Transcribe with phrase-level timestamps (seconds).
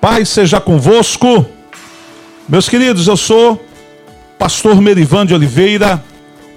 [0.00, 1.44] Paz seja convosco.
[2.48, 3.60] Meus queridos, eu sou
[4.38, 6.02] pastor Merivan de Oliveira,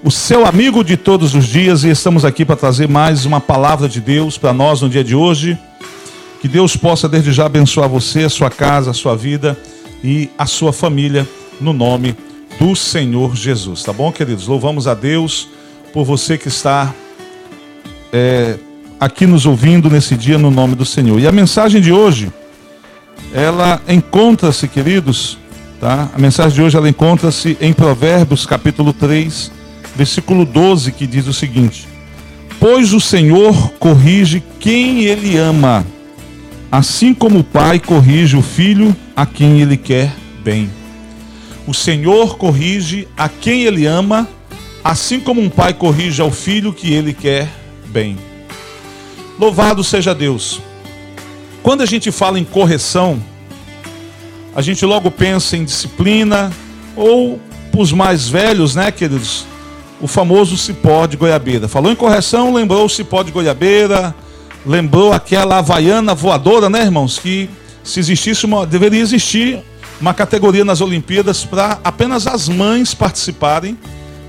[0.04, 3.88] o seu amigo de todos os dias, e estamos aqui para trazer mais uma palavra
[3.88, 5.58] de Deus para nós no dia de hoje.
[6.40, 9.58] Que Deus possa desde já abençoar você, a sua casa, a sua vida
[10.04, 11.28] e a sua família,
[11.60, 12.14] no nome
[12.60, 13.82] do Senhor Jesus.
[13.82, 14.46] Tá bom, queridos?
[14.46, 15.48] Louvamos a Deus
[15.92, 16.94] por você que está
[18.12, 18.56] é,
[19.00, 21.18] aqui nos ouvindo nesse dia, no nome do Senhor.
[21.18, 22.32] E a mensagem de hoje
[23.32, 25.38] ela encontra-se, queridos,
[25.80, 26.10] tá?
[26.14, 29.50] A mensagem de hoje ela encontra-se em Provérbios, capítulo 3,
[29.96, 31.88] versículo 12, que diz o seguinte:
[32.60, 35.84] Pois o Senhor corrige quem ele ama,
[36.70, 40.70] assim como o pai corrige o filho a quem ele quer bem.
[41.66, 44.28] O Senhor corrige a quem ele ama,
[44.82, 47.48] assim como um pai corrige ao filho que ele quer
[47.86, 48.18] bem.
[49.38, 50.60] Louvado seja Deus.
[51.62, 53.22] Quando a gente fala em correção,
[54.54, 56.52] a gente logo pensa em disciplina,
[56.96, 59.46] ou para os mais velhos, né, queridos,
[60.00, 61.68] o famoso cipó de goiabeira.
[61.68, 64.12] Falou em correção, lembrou o cipó de goiabeira,
[64.66, 67.18] lembrou aquela havaiana voadora, né, irmãos?
[67.18, 67.48] Que
[67.84, 68.66] se existisse uma.
[68.66, 69.60] deveria existir
[70.00, 73.78] uma categoria nas Olimpíadas para apenas as mães participarem,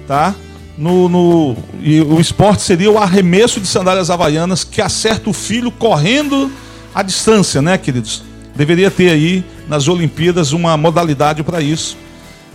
[0.08, 0.36] tá?
[0.78, 5.72] No, no, e o esporte seria o arremesso de sandálias havaianas que acerta o filho
[5.72, 6.52] correndo
[6.94, 8.24] a distância, né, queridos?
[8.56, 11.98] Deveria ter aí nas Olimpíadas uma modalidade para isso.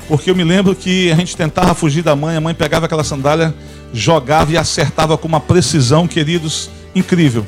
[0.06, 3.04] Porque eu me lembro que a gente tentava fugir da mãe, a mãe pegava aquela
[3.04, 3.54] sandália,
[3.92, 7.46] jogava e acertava com uma precisão, queridos, incrível.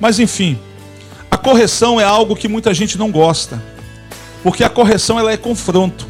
[0.00, 0.58] Mas enfim,
[1.30, 3.62] a correção é algo que muita gente não gosta.
[4.42, 6.06] Porque a correção ela é confronto.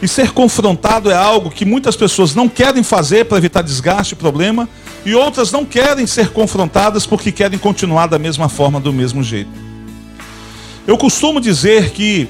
[0.00, 4.16] E ser confrontado é algo que muitas pessoas não querem fazer para evitar desgaste e
[4.16, 4.68] problema,
[5.04, 9.50] e outras não querem ser confrontadas porque querem continuar da mesma forma, do mesmo jeito.
[10.86, 12.28] Eu costumo dizer que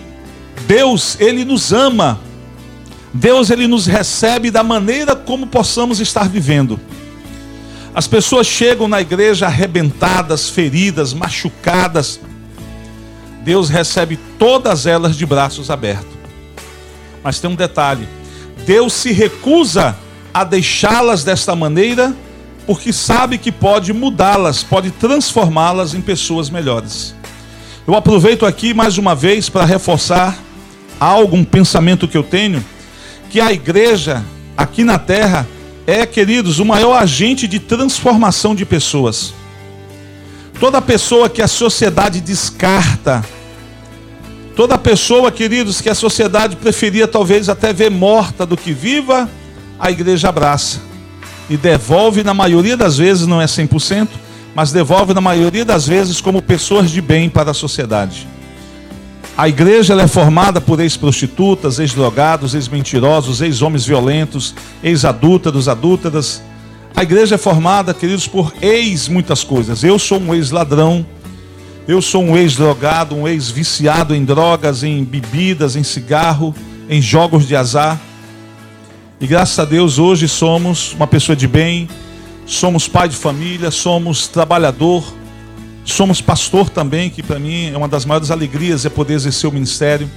[0.67, 2.21] Deus, ele nos ama.
[3.13, 6.81] Deus, ele nos recebe da maneira como possamos estar vivendo.
[7.95, 12.21] As pessoas chegam na igreja arrebentadas, feridas, machucadas.
[13.45, 16.13] Deus recebe todas elas de braços abertos.
[17.23, 18.09] Mas tem um detalhe:
[18.65, 19.97] Deus se recusa
[20.33, 22.17] a deixá-las desta maneira
[22.67, 27.15] porque sabe que pode mudá-las, pode transformá-las em pessoas melhores.
[27.87, 30.39] Eu aproveito aqui mais uma vez para reforçar
[31.01, 32.65] algo, um pensamento que eu tenho,
[33.29, 34.25] que a igreja
[34.57, 35.47] aqui na terra
[35.87, 39.35] é, queridos, o maior agente de transformação de pessoas.
[40.61, 43.25] Toda pessoa que a sociedade descarta,
[44.55, 49.29] toda pessoa, queridos, que a sociedade preferia talvez até ver morta do que viva,
[49.81, 50.92] a igreja abraça
[51.53, 54.09] e devolve na maioria das vezes, não é 100%,
[54.55, 58.27] mas devolve na maioria das vezes como pessoas de bem para a sociedade.
[59.37, 66.43] A igreja é formada por ex-prostitutas, ex-drogados, ex-mentirosos, ex-homens violentos, ex-adúlteros, adúlteras.
[66.97, 69.85] A igreja é formada, queridos, por ex muitas coisas.
[69.85, 71.05] Eu sou um ex-ladrão,
[71.87, 76.55] eu sou um ex-drogado, um ex-viciado em drogas, em bebidas, em cigarro,
[76.89, 78.01] em jogos de azar.
[79.23, 81.89] E graças a Deus hoje somos uma pessoa de bem,
[82.45, 85.05] somos pai de família, somos trabalhador,
[85.85, 89.53] somos pastor também, que para mim é uma das maiores alegrias é poder exercer o
[89.53, 90.11] ministério.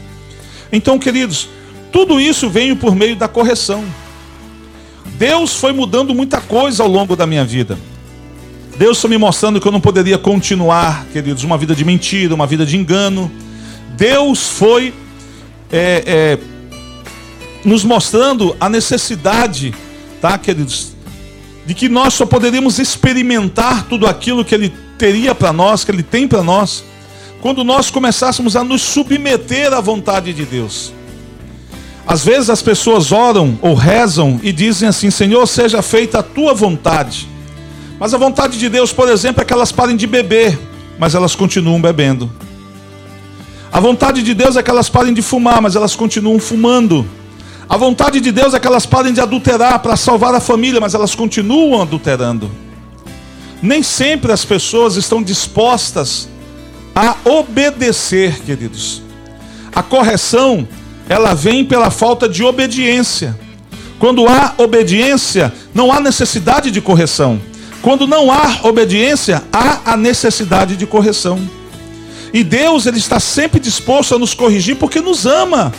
[0.71, 1.47] Então, queridos,
[1.91, 3.85] tudo isso veio por meio da correção.
[5.19, 7.77] Deus foi mudando muita coisa ao longo da minha vida.
[8.75, 12.47] Deus foi me mostrando que eu não poderia continuar, queridos, uma vida de mentira, uma
[12.47, 13.31] vida de engano.
[13.95, 14.95] Deus foi
[15.71, 16.54] é, é,
[17.65, 19.73] nos mostrando a necessidade,
[20.21, 20.93] tá, queridos,
[21.65, 26.03] de que nós só poderíamos experimentar tudo aquilo que Ele teria para nós, que Ele
[26.03, 26.83] tem para nós,
[27.41, 30.93] quando nós começássemos a nos submeter à vontade de Deus.
[32.07, 36.53] Às vezes as pessoas oram ou rezam e dizem assim: Senhor, seja feita a tua
[36.53, 37.27] vontade.
[37.99, 40.59] Mas a vontade de Deus, por exemplo, é que elas parem de beber,
[40.99, 42.31] mas elas continuam bebendo.
[43.71, 47.05] A vontade de Deus é que elas parem de fumar, mas elas continuam fumando.
[47.67, 50.93] A vontade de Deus é que elas parem de adulterar para salvar a família, mas
[50.93, 52.51] elas continuam adulterando.
[53.61, 56.29] Nem sempre as pessoas estão dispostas
[56.95, 59.01] a obedecer, queridos.
[59.73, 60.67] A correção,
[61.09, 63.37] ela vem pela falta de obediência.
[63.97, 67.41] Quando há obediência, não há necessidade de correção.
[67.81, 71.39] Quando não há obediência, há a necessidade de correção.
[72.33, 75.73] E Deus, ele está sempre disposto a nos corrigir porque nos ama.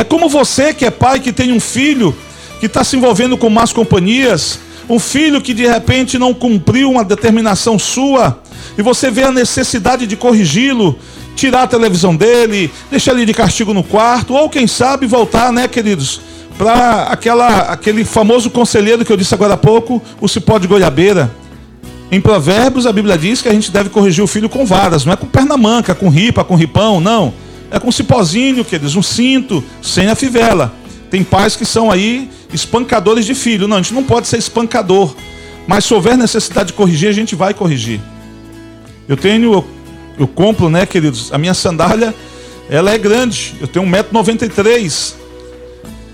[0.00, 2.16] É como você que é pai que tem um filho
[2.58, 4.58] que está se envolvendo com más companhias,
[4.88, 8.40] um filho que de repente não cumpriu uma determinação sua,
[8.78, 10.98] e você vê a necessidade de corrigi-lo,
[11.36, 15.68] tirar a televisão dele, deixar ele de castigo no quarto, ou quem sabe voltar, né,
[15.68, 16.22] queridos,
[16.56, 21.30] para aquela aquele famoso conselheiro que eu disse agora há pouco, o cipó de goiabeira.
[22.10, 25.12] Em Provérbios a Bíblia diz que a gente deve corrigir o filho com varas, não
[25.12, 27.34] é com perna manca, com ripa, com ripão, não.
[27.70, 30.74] É com cipózinho, queridos, um cinto, sem a fivela.
[31.10, 33.68] Tem pais que são aí espancadores de filho.
[33.68, 35.14] Não, a gente não pode ser espancador.
[35.66, 38.00] Mas se houver necessidade de corrigir, a gente vai corrigir.
[39.08, 39.66] Eu tenho, eu,
[40.18, 42.14] eu compro, né, queridos, a minha sandália,
[42.68, 43.54] ela é grande.
[43.60, 45.14] Eu tenho 1,93m.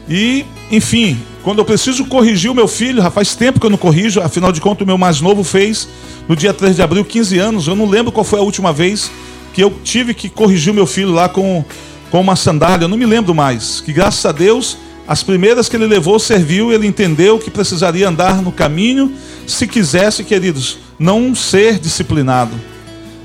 [0.09, 3.79] E, enfim, quando eu preciso corrigir o meu filho, já faz tempo que eu não
[3.79, 5.89] corrijo, afinal de contas, o meu mais novo fez
[6.29, 7.67] no dia 3 de abril, 15 anos.
[7.67, 9.11] Eu não lembro qual foi a última vez
[9.57, 11.65] que eu tive que corrigir o meu filho lá com,
[12.11, 12.85] com uma sandália.
[12.85, 13.81] Eu não me lembro mais.
[13.81, 14.77] Que graças a Deus,
[15.09, 19.15] as primeiras que ele levou serviu, ele entendeu que precisaria andar no caminho,
[19.47, 22.55] se quisesse, queridos, não ser disciplinado.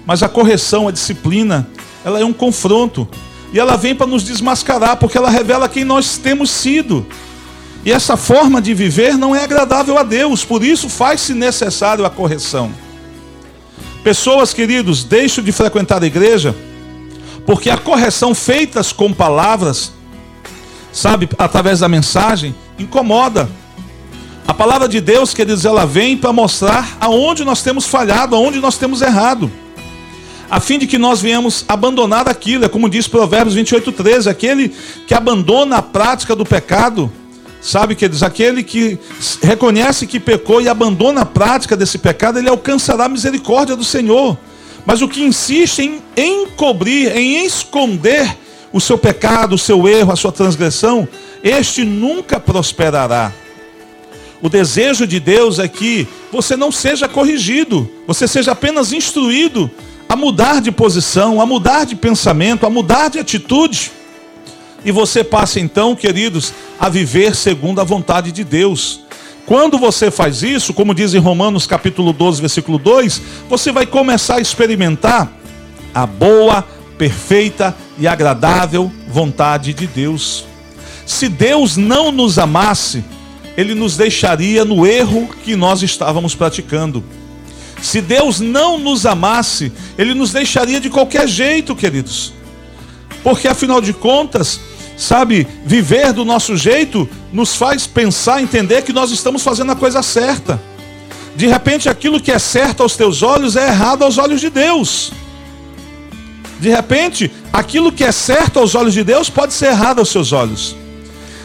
[0.06, 1.68] Mas a correção, a disciplina,
[2.01, 3.06] ela é um confronto.
[3.51, 7.06] E ela vem para nos desmascarar, porque ela revela quem nós temos sido.
[7.83, 12.10] E essa forma de viver não é agradável a Deus, por isso faz-se necessário a
[12.10, 12.72] correção.
[14.03, 16.56] Pessoas, queridos, deixam de frequentar a igreja,
[17.45, 19.92] porque a correção feitas com palavras,
[20.92, 23.50] sabe, através da mensagem, incomoda.
[24.48, 28.77] A palavra de Deus, queridos, ela vem para mostrar aonde nós temos falhado, aonde nós
[28.77, 29.51] temos errado
[30.51, 32.65] a fim de que nós venhamos abandonar aquilo.
[32.65, 34.75] É como diz Provérbios 28, 13: aquele
[35.07, 37.09] que abandona a prática do pecado,
[37.62, 38.98] sabe, queridos, aquele que
[39.42, 44.38] reconhece que pecou e abandona a prática desse pecado, ele alcançará a misericórdia do Senhor.
[44.86, 48.36] Mas o que insiste em encobrir, em esconder
[48.74, 51.08] o seu pecado, o seu erro, a sua transgressão,
[51.44, 53.31] este nunca prosperará.
[54.42, 59.69] O desejo de Deus é que você não seja corrigido, você seja apenas instruído
[60.10, 63.92] a mudar de posição, a mudar de pensamento, a mudar de atitude.
[64.83, 69.01] E você passa então, queridos, a viver segundo a vontade de Deus.
[69.45, 74.36] Quando você faz isso, como diz em Romanos capítulo 12, versículo 2, você vai começar
[74.36, 75.31] a experimentar
[75.94, 76.66] a boa,
[76.98, 80.45] perfeita e agradável vontade de Deus.
[81.06, 83.04] Se Deus não nos amasse,
[83.57, 87.04] ele nos deixaria no erro que nós estávamos praticando.
[87.81, 92.31] Se Deus não nos amasse, Ele nos deixaria de qualquer jeito, queridos.
[93.24, 94.60] Porque afinal de contas,
[95.01, 100.03] sabe, viver do nosso jeito nos faz pensar, entender que nós estamos fazendo a coisa
[100.03, 100.62] certa.
[101.36, 105.12] De repente, aquilo que é certo aos teus olhos é errado aos olhos de Deus.
[106.59, 110.31] De repente, aquilo que é certo aos olhos de Deus pode ser errado aos seus
[110.31, 110.75] olhos.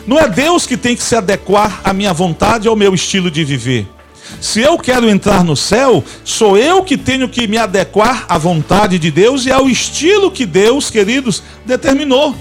[0.06, 3.42] Não é Deus que tem que se adequar à minha vontade, ao meu estilo de
[3.42, 3.88] viver.
[4.40, 8.98] Se eu quero entrar no céu, sou eu que tenho que me adequar à vontade
[8.98, 12.34] de Deus e ao estilo que Deus, queridos, determinou.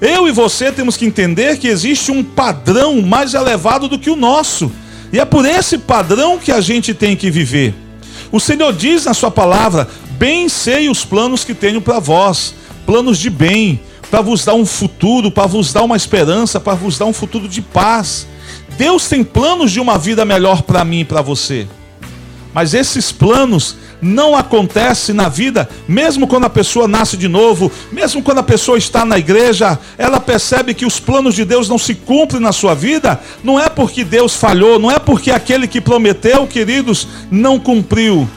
[0.00, 4.16] Eu e você temos que entender que existe um padrão mais elevado do que o
[4.16, 4.72] nosso.
[5.12, 7.74] E é por esse padrão que a gente tem que viver.
[8.32, 12.54] O Senhor diz na sua palavra: "Bem sei os planos que tenho para vós,
[12.86, 13.80] planos de bem,
[14.10, 17.46] para vos dar um futuro, para vos dar uma esperança, para vos dar um futuro
[17.46, 18.26] de paz."
[18.78, 21.66] Deus tem planos de uma vida melhor para mim e para você.
[22.52, 28.22] Mas esses planos não acontecem na vida, mesmo quando a pessoa nasce de novo, mesmo
[28.22, 31.94] quando a pessoa está na igreja, ela percebe que os planos de Deus não se
[31.94, 36.46] cumprem na sua vida, não é porque Deus falhou, não é porque aquele que prometeu,
[36.46, 38.28] queridos, não cumpriu,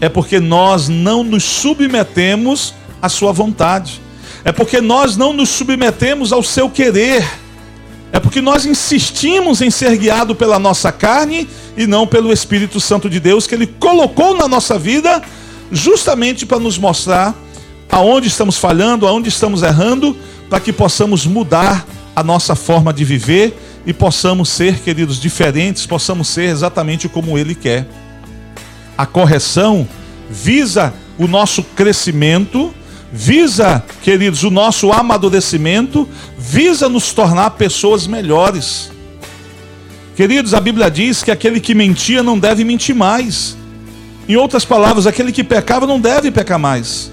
[0.00, 4.00] é porque nós não nos submetemos à sua vontade,
[4.44, 7.39] é porque nós não nos submetemos ao seu querer.
[8.20, 13.08] É porque nós insistimos em ser guiado pela nossa carne e não pelo Espírito Santo
[13.08, 15.22] de Deus que ele colocou na nossa vida
[15.72, 17.34] justamente para nos mostrar
[17.90, 20.14] aonde estamos falhando, aonde estamos errando,
[20.50, 26.28] para que possamos mudar a nossa forma de viver e possamos ser, queridos, diferentes, possamos
[26.28, 27.88] ser exatamente como ele quer.
[28.98, 29.88] A correção
[30.28, 32.74] visa o nosso crescimento
[33.12, 36.08] visa, queridos, o nosso amadurecimento,
[36.50, 38.90] visa nos tornar pessoas melhores.
[40.16, 43.56] Queridos, a Bíblia diz que aquele que mentia não deve mentir mais.
[44.28, 47.12] Em outras palavras, aquele que pecava não deve pecar mais.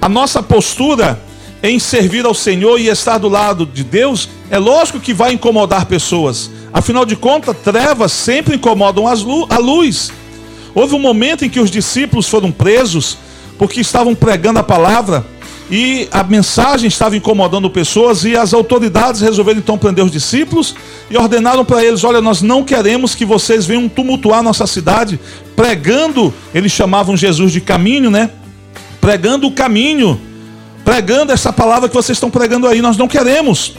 [0.00, 1.20] A nossa postura
[1.64, 5.84] em servir ao Senhor e estar do lado de Deus, é lógico que vai incomodar
[5.86, 6.48] pessoas.
[6.72, 10.12] Afinal de contas, trevas sempre incomodam a luz.
[10.74, 13.18] Houve um momento em que os discípulos foram presos
[13.58, 15.26] porque estavam pregando a palavra
[15.70, 20.74] e a mensagem estava incomodando pessoas e as autoridades resolveram então prender os discípulos
[21.08, 25.20] e ordenaram para eles: "Olha, nós não queremos que vocês venham tumultuar nossa cidade
[25.54, 28.30] pregando, eles chamavam Jesus de caminho, né?
[29.00, 30.20] Pregando o caminho
[30.84, 32.82] pregando essa palavra que vocês estão pregando aí.
[32.82, 33.74] Nós não queremos.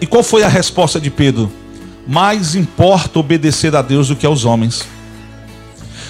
[0.00, 1.50] E qual foi a resposta de Pedro?
[2.06, 4.86] Mais importa obedecer a Deus do que aos homens.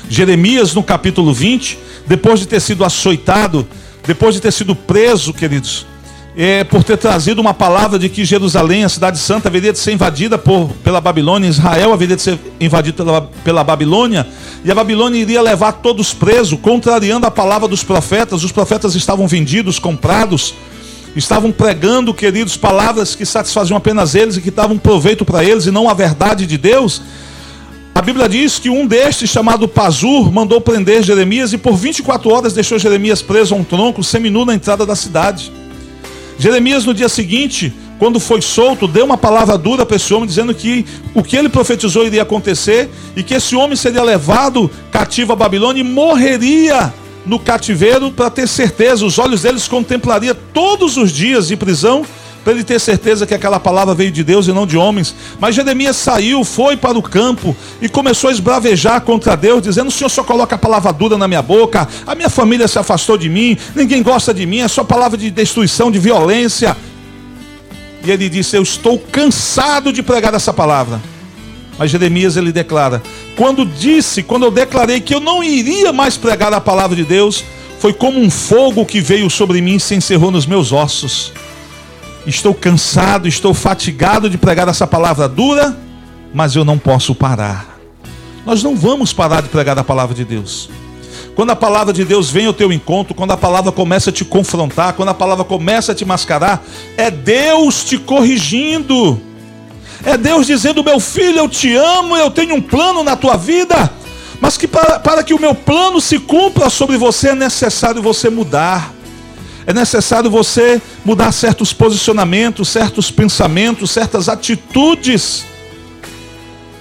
[0.09, 3.67] Jeremias, no capítulo 20, depois de ter sido açoitado,
[4.09, 5.87] depois de ter sido preso, queridos,
[6.35, 9.93] é, por ter trazido uma palavra de que Jerusalém, a cidade santa, haveria de ser
[9.93, 14.27] invadida por, pela Babilônia, Israel haveria de ser invadido pela, pela Babilônia,
[14.65, 18.43] e a Babilônia iria levar todos presos, contrariando a palavra dos profetas.
[18.43, 20.55] Os profetas estavam vendidos, comprados,
[21.15, 25.71] estavam pregando, queridos, palavras que satisfaziam apenas eles e que davam proveito para eles e
[25.71, 27.03] não a verdade de Deus.
[28.09, 32.79] Bíblia diz que um destes, chamado Pazur, mandou prender Jeremias e por 24 horas deixou
[32.79, 35.53] Jeremias preso a um tronco, seminu na entrada da cidade.
[36.38, 40.55] Jeremias, no dia seguinte, quando foi solto, deu uma palavra dura para esse homem, dizendo
[40.55, 45.37] que o que ele profetizou iria acontecer e que esse homem seria levado cativo a
[45.37, 46.95] Babilônia e morreria
[47.27, 49.05] no cativeiro para ter certeza.
[49.05, 52.07] Os olhos deles contemplaria todos os dias de prisão
[52.49, 55.14] para ele ter certeza que aquela palavra veio de Deus e não de homens.
[55.38, 59.90] Mas Jeremias saiu, foi para o campo e começou a esbravejar contra Deus, dizendo: O
[59.90, 63.28] Senhor só coloca a palavra dura na minha boca, a minha família se afastou de
[63.28, 66.75] mim, ninguém gosta de mim, é só palavra de destruição, de violência.
[68.02, 71.02] E ele disse: Eu estou cansado de pregar essa palavra.
[71.76, 73.02] Mas Jeremias ele declara:
[73.37, 77.45] Quando disse, quando eu declarei que eu não iria mais pregar a palavra de Deus,
[77.78, 81.31] foi como um fogo que veio sobre mim e se encerrou nos meus ossos.
[82.27, 85.77] Estou cansado, estou fatigado de pregar essa palavra dura,
[86.35, 87.79] mas eu não posso parar.
[88.45, 90.71] Nós não vamos parar de pregar a palavra de Deus.
[91.35, 94.25] Quando a palavra de Deus vem ao teu encontro, quando a palavra começa a te
[94.25, 96.65] confrontar, quando a palavra começa a te mascarar,
[96.97, 99.21] é Deus te corrigindo.
[100.05, 103.93] É Deus dizendo: Meu filho, eu te amo, eu tenho um plano na tua vida,
[104.41, 108.29] mas que para, para que o meu plano se cumpra sobre você é necessário você
[108.29, 108.93] mudar.
[109.69, 115.45] É necessário você mudar certos posicionamentos, certos pensamentos, certas atitudes.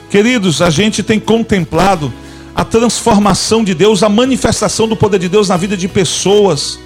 [0.09, 2.13] Queridos, a gente tem contemplado
[2.55, 6.79] a transformação de Deus, a manifestação do poder de Deus na vida de pessoas.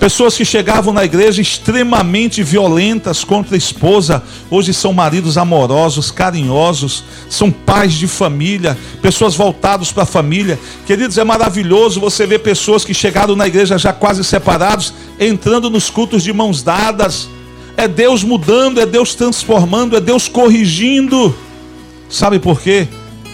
[0.00, 7.04] Pessoas que chegavam na igreja extremamente violentas contra a esposa, hoje são maridos amorosos, carinhosos,
[7.28, 10.58] são pais de família, pessoas voltadas para a família.
[10.86, 15.90] Queridos, é maravilhoso você ver pessoas que chegaram na igreja já quase separados, entrando nos
[15.90, 17.28] cultos de mãos dadas.
[17.76, 21.36] É Deus mudando, é Deus transformando, é Deus corrigindo.
[22.08, 22.88] Sabe por quê?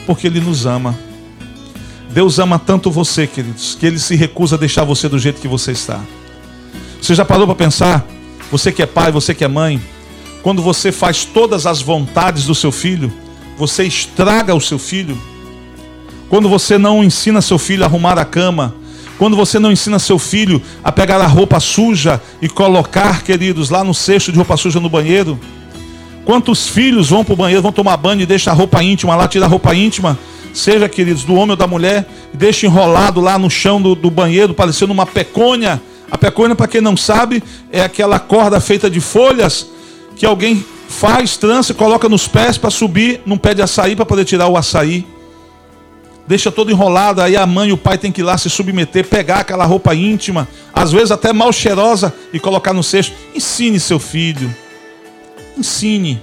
[0.05, 0.99] Porque Ele nos ama.
[2.11, 5.47] Deus ama tanto você, queridos, que Ele se recusa a deixar você do jeito que
[5.47, 6.01] você está.
[7.07, 8.05] Você já parou para pensar?
[8.51, 9.81] Você que é pai, você que é mãe,
[10.43, 13.13] quando você faz todas as vontades do seu filho,
[13.57, 15.17] você estraga o seu filho.
[16.29, 18.75] Quando você não ensina seu filho a arrumar a cama,
[19.19, 23.85] quando você não ensina seu filho a pegar a roupa suja e colocar, queridos, lá
[23.85, 25.39] no cesto de roupa suja no banheiro.
[26.25, 29.29] Quantos filhos vão para o banheiro, vão tomar banho e deixam a roupa íntima lá,
[29.29, 30.19] tira a roupa íntima,
[30.53, 34.11] seja, queridos, do homem ou da mulher, e deixa enrolado lá no chão do, do
[34.11, 39.01] banheiro, parecendo uma pecônia a pecuária, para quem não sabe, é aquela corda feita de
[39.01, 39.67] folhas
[40.15, 44.25] que alguém faz, trança, coloca nos pés para subir num pé de açaí para poder
[44.25, 45.07] tirar o açaí.
[46.27, 49.07] Deixa todo enrolado, aí a mãe e o pai tem que ir lá se submeter,
[49.07, 53.15] pegar aquela roupa íntima, às vezes até mal cheirosa, e colocar no cesto.
[53.35, 54.53] Ensine seu filho.
[55.57, 56.21] Ensine.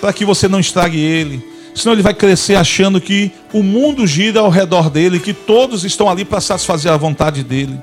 [0.00, 1.44] Para que você não estrague ele.
[1.72, 6.08] Senão ele vai crescer achando que o mundo gira ao redor dele, que todos estão
[6.08, 7.78] ali para satisfazer a vontade dele.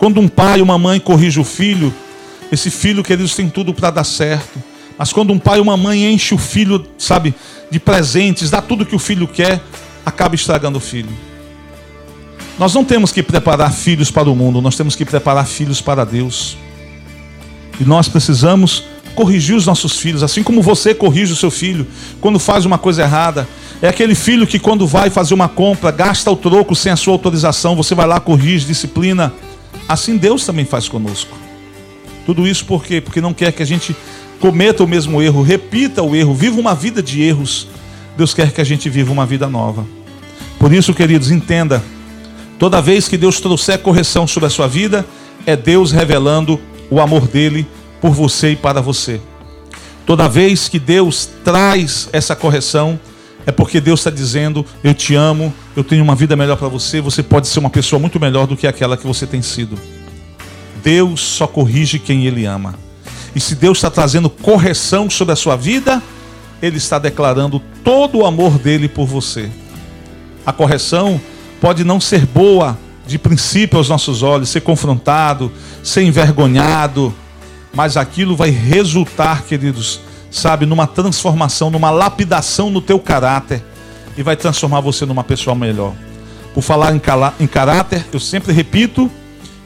[0.00, 1.92] Quando um pai uma mãe corrige o filho,
[2.50, 4.58] esse filho, queridos, tem tudo para dar certo.
[4.96, 7.34] Mas quando um pai ou uma mãe enche o filho, sabe,
[7.70, 9.60] de presentes, dá tudo que o filho quer,
[10.04, 11.10] acaba estragando o filho.
[12.58, 16.02] Nós não temos que preparar filhos para o mundo, nós temos que preparar filhos para
[16.02, 16.56] Deus.
[17.78, 21.86] E nós precisamos corrigir os nossos filhos, assim como você corrige o seu filho
[22.22, 23.46] quando faz uma coisa errada.
[23.82, 27.12] É aquele filho que, quando vai fazer uma compra, gasta o troco sem a sua
[27.12, 29.30] autorização, você vai lá, corrige, disciplina.
[29.90, 31.36] Assim Deus também faz conosco.
[32.24, 33.00] Tudo isso por quê?
[33.00, 33.96] Porque não quer que a gente
[34.38, 37.66] cometa o mesmo erro, repita o erro, viva uma vida de erros.
[38.16, 39.84] Deus quer que a gente viva uma vida nova.
[40.60, 41.82] Por isso, queridos, entenda:
[42.56, 45.04] toda vez que Deus trouxer correção sobre a sua vida,
[45.44, 47.66] é Deus revelando o amor dele
[48.00, 49.20] por você e para você.
[50.06, 52.96] Toda vez que Deus traz essa correção,
[53.44, 57.00] é porque Deus está dizendo: Eu te amo, eu tenho uma vida melhor para você,
[57.00, 59.78] você pode ser uma pessoa muito melhor do que aquela que você tem sido.
[60.82, 62.74] Deus só corrige quem Ele ama.
[63.34, 66.02] E se Deus está trazendo correção sobre a sua vida,
[66.60, 69.48] Ele está declarando todo o amor dele por você.
[70.44, 71.20] A correção
[71.60, 77.14] pode não ser boa de princípio aos nossos olhos, ser confrontado, ser envergonhado,
[77.72, 80.00] mas aquilo vai resultar, queridos,
[80.30, 83.62] sabe, numa transformação, numa lapidação no teu caráter
[84.16, 85.94] e vai transformar você numa pessoa melhor.
[86.54, 87.00] Por falar em,
[87.38, 89.10] em caráter, eu sempre repito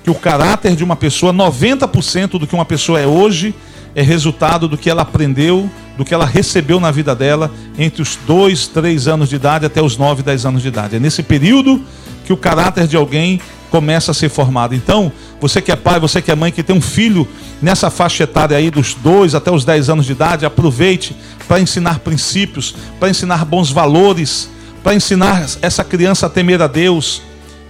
[0.02, 3.54] que o caráter de uma pessoa, 90% do que uma pessoa é hoje,
[3.94, 8.16] é resultado do que ela aprendeu, do que ela recebeu na vida dela entre os
[8.26, 10.96] 2, 3 anos de idade até os 9, 10 anos de idade.
[10.96, 11.80] É nesse período
[12.24, 13.40] que o caráter de alguém
[13.74, 14.72] começa a ser formado.
[14.72, 17.26] Então, você que é pai, você que é mãe, que tem um filho
[17.60, 21.16] nessa faixa etária aí dos 2 até os 10 anos de idade, aproveite
[21.48, 24.48] para ensinar princípios, para ensinar bons valores,
[24.80, 27.20] para ensinar essa criança a temer a Deus,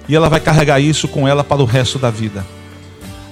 [0.06, 2.44] e ela vai carregar isso com ela para o resto da vida.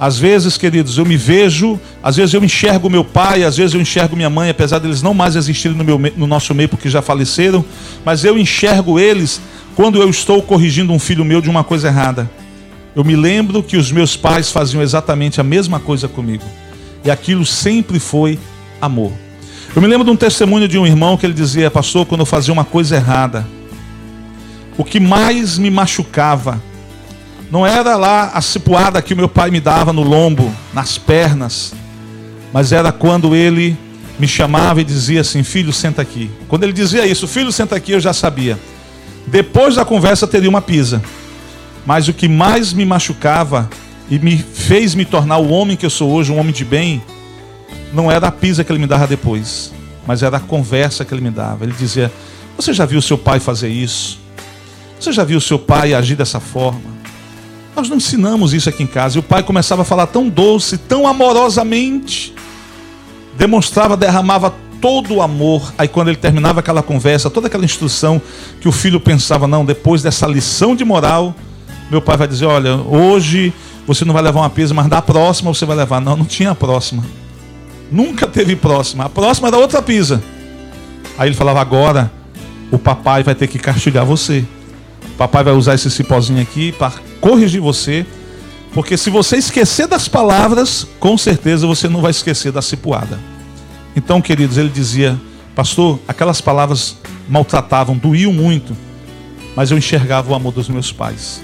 [0.01, 3.83] Às vezes, queridos, eu me vejo, às vezes eu enxergo meu pai, às vezes eu
[3.83, 7.03] enxergo minha mãe, apesar deles não mais existirem no, meu, no nosso meio porque já
[7.03, 7.63] faleceram,
[8.03, 9.43] mas eu enxergo eles
[9.77, 12.31] quando eu estou corrigindo um filho meu de uma coisa errada.
[12.95, 16.45] Eu me lembro que os meus pais faziam exatamente a mesma coisa comigo.
[17.05, 18.39] E aquilo sempre foi
[18.81, 19.13] amor.
[19.75, 22.27] Eu me lembro de um testemunho de um irmão que ele dizia, pastor, quando eu
[22.27, 23.47] fazia uma coisa errada,
[24.77, 26.61] o que mais me machucava
[27.51, 31.73] não era lá a cipuada que o meu pai me dava no lombo, nas pernas,
[32.53, 33.77] mas era quando ele
[34.19, 36.31] me chamava e dizia assim: Filho, senta aqui.
[36.49, 38.59] Quando ele dizia isso, filho, senta aqui, eu já sabia.
[39.27, 41.03] Depois da conversa teria uma pisa.
[41.85, 43.69] Mas o que mais me machucava
[44.09, 47.03] e me fez me tornar o homem que eu sou hoje, um homem de bem,
[47.93, 49.73] não era a pisa que ele me dava depois,
[50.07, 51.65] mas era a conversa que ele me dava.
[51.65, 52.13] Ele dizia:
[52.57, 54.19] Você já viu seu pai fazer isso?
[54.99, 56.93] Você já viu seu pai agir dessa forma?
[57.75, 59.17] Nós não ensinamos isso aqui em casa.
[59.17, 62.35] E o pai começava a falar tão doce, tão amorosamente,
[63.37, 65.73] demonstrava, derramava todo o amor.
[65.79, 68.21] Aí quando ele terminava aquela conversa, toda aquela instrução
[68.61, 71.35] que o filho pensava, não, depois dessa lição de moral,
[71.91, 73.53] meu pai vai dizer, olha, hoje
[73.87, 76.01] você não vai levar uma pisa, mas da próxima você vai levar.
[76.01, 77.05] Não, não tinha a próxima.
[77.91, 79.05] Nunca teve próxima.
[79.05, 80.23] A próxima era outra pisa.
[81.19, 82.11] Aí ele falava, agora
[82.71, 84.45] o papai vai ter que castigar você.
[85.15, 88.07] O papai vai usar esse cipózinho aqui para corrigir você,
[88.73, 93.21] porque se você esquecer das palavras, com certeza você não vai esquecer da cipuada.
[93.95, 95.21] Então, queridos, ele dizia,
[95.55, 96.97] pastor, aquelas palavras
[97.29, 98.75] maltratavam, doíam muito,
[99.55, 101.43] mas eu enxergava o amor dos meus pais.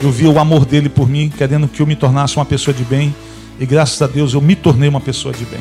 [0.00, 2.84] Eu via o amor dele por mim, querendo que eu me tornasse uma pessoa de
[2.84, 3.14] bem,
[3.58, 5.60] e graças a Deus eu me tornei uma pessoa de bem.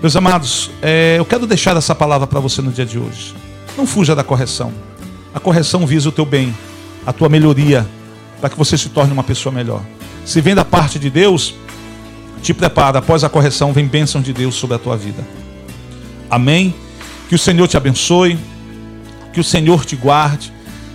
[0.00, 3.34] Meus amados, é, eu quero deixar essa palavra para você no dia de hoje.
[3.76, 4.72] Não fuja da correção.
[5.34, 6.54] A correção visa o teu bem
[7.06, 7.86] a tua melhoria,
[8.40, 9.80] para que você se torne uma pessoa melhor.
[10.24, 11.54] Se vem da parte de Deus,
[12.42, 15.24] te prepara, após a correção vem bênção de Deus sobre a tua vida.
[16.28, 16.74] Amém?
[17.28, 18.36] Que o Senhor te abençoe,
[19.32, 20.52] que o Senhor te guarde,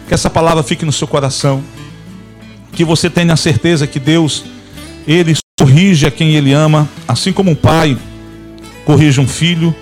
[0.08, 1.64] que essa palavra fique no seu coração,
[2.72, 4.44] que você tenha certeza que Deus,
[5.08, 7.98] Ele corrige a quem Ele ama, assim como um pai
[8.86, 9.74] corrige um filho,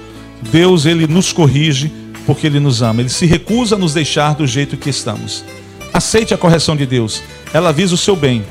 [0.51, 1.91] Deus, Ele nos corrige
[2.25, 3.01] porque Ele nos ama.
[3.01, 5.43] Ele se recusa a nos deixar do jeito que estamos.
[5.93, 7.21] Aceite a correção de Deus.
[7.53, 8.43] Ela visa o seu bem.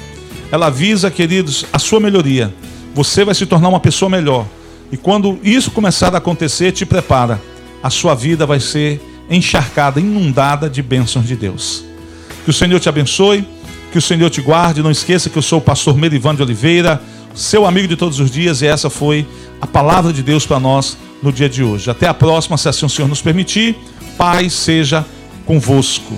[0.50, 2.52] Ela visa, queridos, a sua melhoria.
[2.94, 4.46] Você vai se tornar uma pessoa melhor.
[4.90, 7.40] E quando isso começar a acontecer, te prepara.
[7.82, 11.84] A sua vida vai ser encharcada, inundada de bênçãos de Deus.
[12.44, 13.46] Que o Senhor te abençoe,
[13.90, 14.82] que o Senhor te guarde.
[14.82, 17.02] Não esqueça que eu sou o pastor Merivan de Oliveira,
[17.34, 19.26] seu amigo de todos os dias, e essa foi
[19.60, 21.90] a palavra de Deus para nós no dia de hoje.
[21.90, 23.76] Até a próxima, se assim o Senhor nos permitir.
[24.16, 25.04] Paz seja
[25.46, 26.14] convosco.